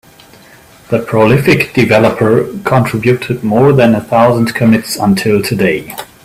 [0.89, 5.95] The prolific developer contributed more than a thousand commits until today.